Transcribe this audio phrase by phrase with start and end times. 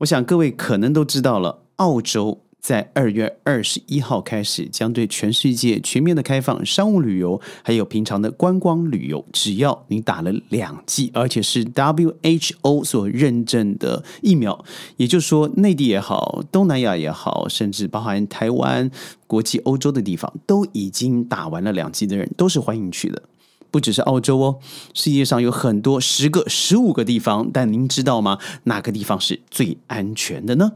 [0.00, 2.40] 我想各位可能都知道了，澳洲。
[2.60, 9.24] 在二月二十一号开始，将对全世界全面的开放商务旅游，还有平常的观光旅游。
[9.32, 14.62] 只要你打了两剂，而且是 WHO 所认证的疫苗，
[14.98, 18.90] 也就是说，内地也好，东南亚也好，甚至包含台湾、
[19.26, 23.22] 国际欧洲的地方，都已经打完了两剂的人，都是欢迎去的。
[23.70, 24.58] 不只是澳洲哦，
[24.94, 28.38] 世界上有很多十个、十五个地方，但您知道吗？
[28.64, 30.72] 哪个地方是最安全的呢？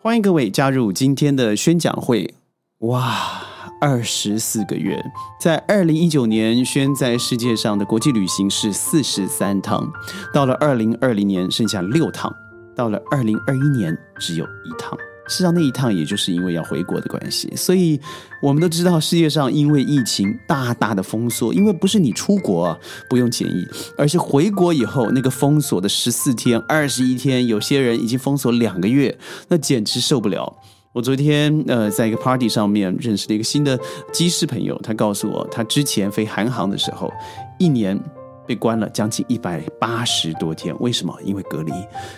[0.00, 2.34] 欢迎各位加入今天的宣讲会。
[2.78, 3.42] 哇，
[3.80, 4.96] 二十四个月，
[5.40, 9.90] 在二零一九年，宣在世界上的国际旅行是四十三趟，
[10.32, 12.32] 到了二零二零年剩下六趟，
[12.76, 14.96] 到了二零二一年只有一趟。
[15.28, 18.00] 事实上，那一趟也就是因为要回国的关系，所以
[18.40, 22.78] 我们都知道，世界上因为疫情大大的封锁，因为不是你出国
[23.10, 23.66] 不用检疫，
[23.98, 29.16] 而是回国以后那个封锁的十四天、二十一天，有些人已经封锁两个月，
[29.48, 30.52] 那简直受不了。
[30.92, 33.78] 我昨天呃，在一个 party 上面认识了一个新的
[34.12, 37.12] 机师朋友，他告诉我，他之前飞韩航的时候，
[37.58, 38.00] 一年。
[38.46, 41.14] 被关了将近一百八十多天，为什么？
[41.22, 41.72] 因为隔离。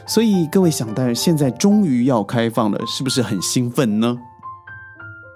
[0.07, 4.17] 所以各位想到现在终于要开放了，是不是很兴奋呢？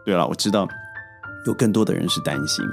[0.04, 0.68] 对了，我知道
[1.46, 2.64] 有更多的人是担心，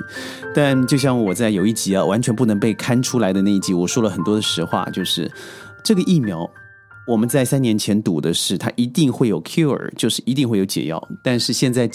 [0.54, 5.32] 但就像我在有一集啊，完全不能被看出来的那一集，我说了很多的实话，就是
[5.84, 6.50] 这个疫苗，
[7.10, 11.90] 我们在三年前赌的是它一定会有 cure，就是一定会有解药，但是现在。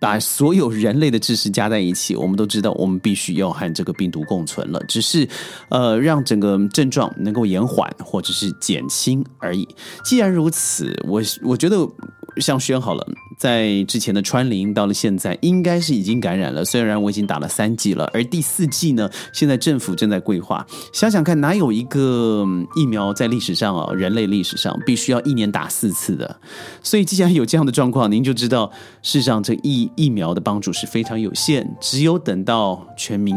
[0.00, 4.82] 把所有人类的知识加在一起，我们都知道，我们必须要和这个病毒共存了。
[4.88, 5.28] 只是，
[5.68, 9.68] 呃，让整个症状能够延缓或者是减轻而已。
[10.04, 11.88] 既然如此，我我觉得。
[12.36, 13.06] 像宣好了，
[13.38, 16.64] 在之前的川林到了现在，应该是已经感染了。
[16.64, 20.66] 虽然我已经打了三剂了，而第四剂呢，现在政府正在规划。
[20.92, 26.40] 想想看，哪有一个疫苗在历史上啊，人类历史上必须要一年打四次的？
[26.82, 28.70] 所以，既然有这样的状况，您就知道，
[29.02, 33.34] 事实上这疫疫苗的帮助是非常有限，只有等到全民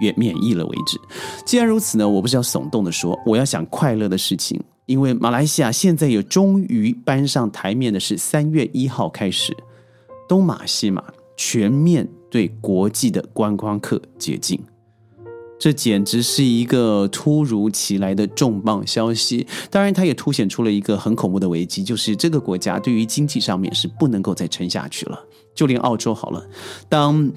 [0.00, 0.98] 免免疫了为止。
[1.44, 4.60] 既然如此呢，我不是要耸动的说，我要想快乐的事情。
[4.88, 9.54] 因为马来西亚现在也终于搬上台面的是三月一号开始，
[10.26, 11.04] 东马西马
[11.36, 14.58] 全面对国际的观光客解禁，
[15.58, 19.46] 这简直是一个突如其来的重磅消息。
[19.70, 25.22] 当然，它也凸显出了一个很恐怖的危机，就是这个国家对于经济上面是不能够再撑下去了。
[25.54, 26.42] 就连澳洲好了，
[26.88, 27.30] 当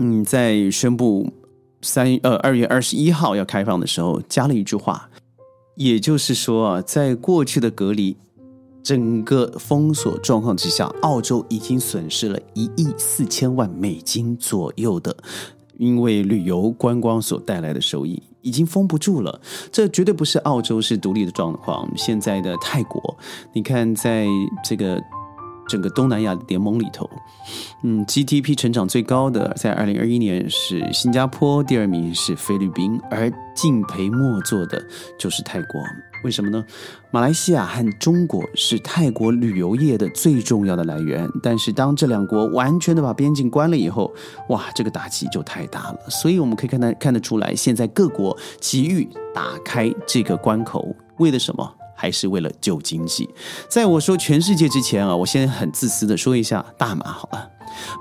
[0.00, 1.32] 嗯在宣布
[1.80, 5.08] 三呃二月二十一号要开放的时候，加了一句话。
[5.78, 8.16] 也就是说啊，在过去的隔离、
[8.82, 15.16] 整个封锁状况之下，澳洲已经损失了一亿四千万美金左右的，
[15.76, 19.40] 因为旅游观光所带来的收益已经封不住了。
[19.70, 21.88] 这绝对不是澳洲是独立的状况。
[21.96, 23.16] 现在的泰国，
[23.52, 24.26] 你看，在
[24.64, 25.00] 这个。
[25.68, 27.08] 整个东南亚联盟里头，
[27.82, 34.82] 嗯，GDP 成长最高的在二零二一年是新加坡，第二名是菲律宾，而敬陪末座的
[35.18, 35.80] 就是泰国。
[36.24, 36.64] 为什么呢？
[37.12, 44.12] 马来西亚和中国是泰国旅游业的最重要的来源，但是当这两国完全的把边境关了以后，
[44.48, 45.98] 哇，这个打击就太大了。
[46.10, 51.77] 所以我们可以看得看得出来，现在各国急于打开这个关口，为了什么？
[51.98, 53.28] 还是为了救经济。
[53.68, 57.50] 在我说全世界之前啊，我先很自私的说一下大马好了。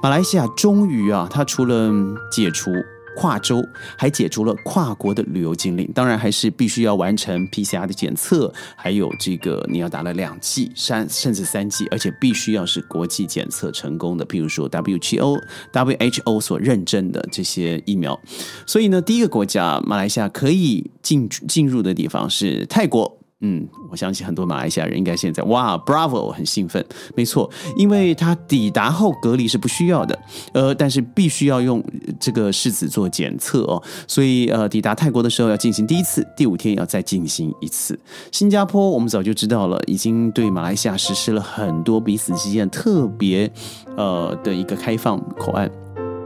[0.01, 1.91] 马来西亚终于啊，它除了
[2.31, 2.71] 解除
[3.17, 3.63] 跨州，
[3.97, 5.91] 还解除了跨国的旅游禁令。
[5.91, 15.41] 当然，还是必须要完成 PCR 的检测，还有这个你要打了两剂、三甚至三剂，而且必须要是国际检测成功的，譬如说 WHO、
[15.73, 18.19] WHO 所认证的这些疫苗。
[18.67, 23.16] 所以呢，第一个国家马来西亚可以进进入的地方是泰国。
[23.41, 26.83] 嗯，我相信很多马来西亚人应该现在哇，Bravo，很兴奋。
[27.15, 30.19] 没错，因为他抵达后隔离是不需要的，
[30.53, 31.83] 呃，但是必须要用
[32.19, 33.79] 这个试子做检测哦。
[34.07, 37.99] 所以呃，抵达泰国的时候要进行第一次，第五天要再进行一次。
[38.31, 43.47] 新加坡我们早就知道了，已经对马来西亚实施了很多彼此之间特别
[43.95, 45.69] 呃的一个开放口岸。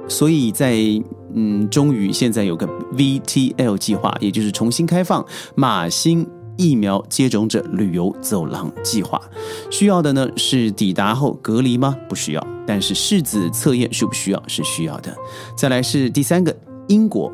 [0.08, 0.78] 所以在
[1.34, 2.66] 嗯，终于现在有个
[2.96, 5.26] VTL 计划，也就是重新开放
[5.56, 6.26] 马新。
[6.62, 9.20] 疫苗接种者旅游走廊计划
[9.72, 11.98] 需要的呢是抵达后隔离吗？
[12.08, 12.48] 不需要。
[12.68, 14.44] 但是试子测验需不需要？
[14.48, 15.16] 是需要的。
[15.58, 16.56] 再来是第三个，
[16.88, 17.34] 英国。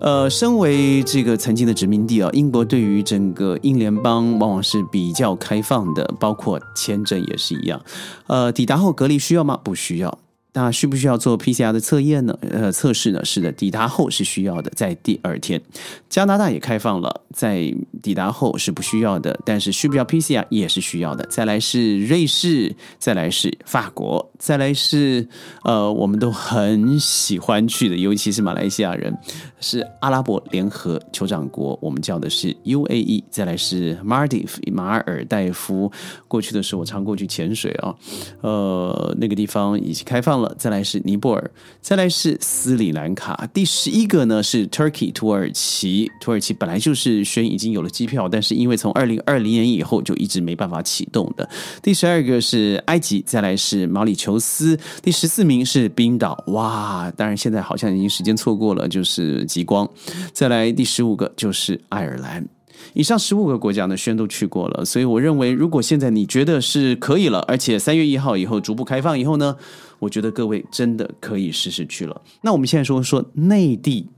[0.00, 7.80] 呃，身为这个曾经的殖民地啊，英国对于整个英联邦往往是比较开放的，包括签证也是一样。
[8.26, 9.58] 呃，抵达后隔离需要吗？
[9.62, 10.18] 不需要。
[10.52, 12.36] 那需不需要做 PCR 的测验呢？
[12.40, 13.24] 呃，测试呢？
[13.24, 15.60] 是的，抵达后是需要的，在第二天。
[16.08, 17.72] 加拿大也开放了，在
[18.02, 21.24] 抵达后是不需要的，但是需不需要 PCR 也是需要的。
[21.26, 25.28] 再来是瑞士，再来是法国，再来是
[25.62, 29.16] 呃，我们都很喜欢去的，尤其是马来西亚人，
[29.60, 33.22] 是阿拉伯联合酋长国，我们叫的是 UAE。
[33.30, 35.92] 再来是马尔代夫，马尔代夫。
[36.26, 37.94] 过去的时候我常过去潜水啊，
[38.40, 40.54] 呃，那个地方已经开放了。
[40.58, 41.50] 再来是尼泊尔，
[41.80, 46.10] 再来是斯里兰卡，第十一个呢是 Turkey 土耳其。
[46.20, 51.48] 土耳其本来就是宣已经有了机票，但是因为从二零二零年以后就一直没办法启动的。
[51.82, 56.42] 第十二个是埃及，再来是毛里求斯，第十四名是冰岛。
[56.48, 59.88] 哇，当然现在好像已经时间错过了，就是极光。
[60.32, 62.46] 再来第十五个就是爱尔兰。
[62.94, 69.56] 以上十五个国家呢，宣都去过了，所以我认为，如果现在你觉得是可以了，而且三月一号以后逐步开放以后呢，
[69.98, 72.20] 我觉得各位真的可以试试去了。
[72.42, 74.08] 那我们现在说说内地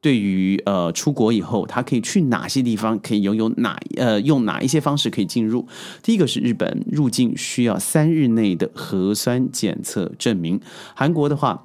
[0.00, 5.66] 对于呃出国以后，他可以去哪些地方，可以拥有哪呃用哪一些方式可以进入？
[6.02, 10.60] 第一个是日本入境需要三日内的核酸检测证明，
[10.94, 11.62] 韩国的话。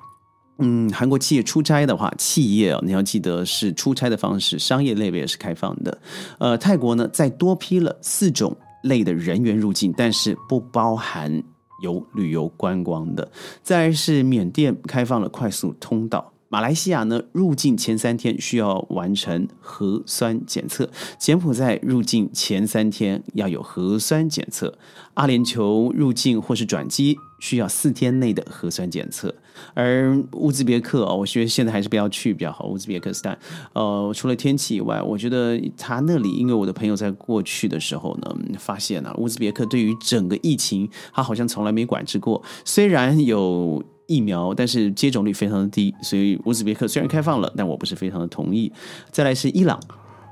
[0.59, 5.97] 嗯，韩国企业出差的话，企业哦，你要记得是出差的方式，商业类别也是开放的。
[6.37, 11.43] 呃，泰国呢，再多批了四种类的人员入境，但是不包含
[11.81, 13.31] 有旅游观光的。
[13.63, 16.31] 再是缅甸开放了快速通道。
[16.51, 20.85] 马来西亚呢，入境前三天需要完成核酸检测；
[21.19, 24.73] 柬埔寨入境前三天要有核酸检测；
[25.13, 29.33] 阿联酋入境或是转机需要四天内的核酸检测。
[29.75, 32.65] 而乌兹别克啊，我觉得现在还是不要去比较好。
[32.65, 33.37] 乌兹别克斯坦，
[33.73, 43.83] 呃，除了天气以外，我觉得他那里，因为我的朋友在过去的时候呢，发现啊，乌兹别克对于整个疫情，他好像从来没管制过，虽然有。
[44.09, 48.71] 疫苗，但是接种率非常的低，所以乌兹别克虽然开放了，但我不是非常的同意。
[49.11, 49.79] 再来是伊朗，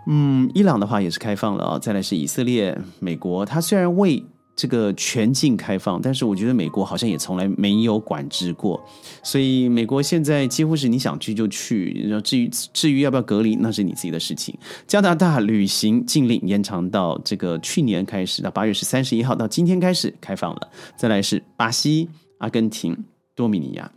[0.07, 1.79] 嗯，伊朗的话也是开放了啊。
[1.79, 4.24] 再来是以色列、美国，它虽然为
[4.56, 8.83] 这个全境开放，但是我觉得美国好像也从来没有管制过，
[9.21, 12.03] 所以美国现在几乎是你想去就去。
[12.07, 14.57] 然后至于至于要不要隔离，那是你自己的事情。
[14.88, 20.68] 加拿大旅行禁令延长到这个去年开始，到八月十三十一号到今天开始开放了。
[20.97, 22.09] 再来是巴西、
[22.39, 22.97] 阿根廷。
[23.38, 23.92] 多米尼亚、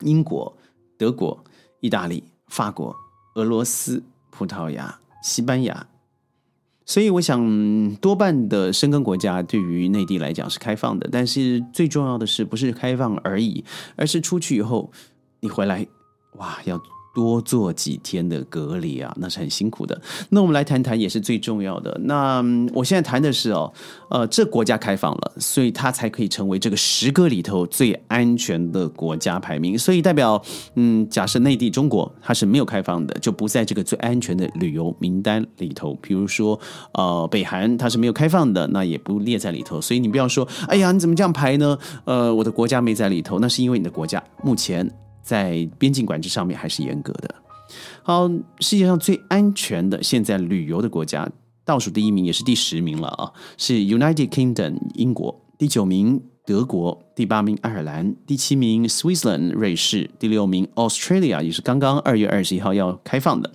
[0.00, 0.56] 英国、
[0.96, 1.44] 德国、
[1.80, 2.96] 意大利、法国、
[3.34, 5.86] 俄罗斯、葡萄牙、西班牙，
[6.86, 13.62] 所以我想多半的生根国家对于内地来讲是开放的，但是最重要的是不是开放而已，
[13.94, 14.90] 而是出去以后
[15.40, 15.86] 你回来，
[16.38, 16.80] 哇，要。
[17.14, 20.00] 多做几天的隔离啊，那是很辛苦的。
[20.30, 21.98] 那我们来谈谈，也是最重要的。
[22.04, 22.42] 那
[22.72, 23.72] 我现在谈的是哦，
[24.08, 29.78] 呃，这国家开放了，所以它才可以成为这个十个里头最安全的国家排名。
[29.78, 30.42] 所以代表，
[30.76, 35.94] 嗯，假设内地中国它是没有开放的，就不在这个最安全的旅游名单里头。
[36.00, 36.58] 比如说，
[36.94, 39.80] 呃，北韩它是没有开放的，那也不列在里头。
[39.80, 41.78] 所以你不要说，哎呀，你怎么这样排呢？
[42.04, 44.90] 呃，我的国家没在里头，那是因为你的国家目前。
[45.22, 47.34] 在边境管制上面还是严格的。
[48.02, 48.28] 好，
[48.60, 51.26] 世界上最安全的现在旅游的国家
[51.64, 63.50] 倒数第一名也是第十名了啊，是 United Kingdom 英国，第九名德国，第八名爱尔兰，第七名 Switzerland 瑞士，第六名 Australia 也是刚刚二月二十一号要开放的。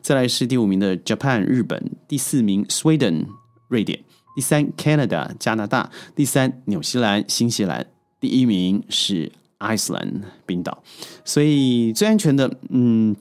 [0.00, 3.26] 再来是第五名的 Japan 日本，第四名 Sweden
[3.66, 4.00] 瑞典，
[4.34, 7.86] 第三 Canada 加拿大，第三纽西兰新西兰，
[8.20, 9.32] 第一名是。
[9.58, 10.82] Iceland 冰岛，
[11.24, 13.16] 所以最安全的，嗯，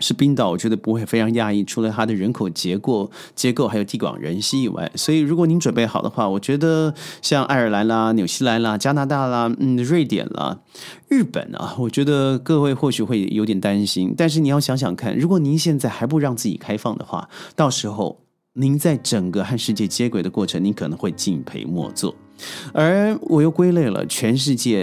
[0.00, 0.50] 是冰岛。
[0.50, 4.90] 我觉得不会非常讶异，除了它的人口结构、结构还有地广人稀以外。
[4.94, 10.60] 所以如果您准备好的话，我觉得像爱尔兰啦、纽西兰啦、加拿大啦、嗯、瑞典啦、
[11.08, 14.14] 日本啊，我觉得各位或许会有点担心。
[14.16, 18.18] 但是你要想想看，如果您现在还不让自己开放的话，到时候
[18.54, 22.14] 您在整个和世界接轨的过程，您可能会敬陪末座。
[22.72, 24.80] 而我又归类了全世界。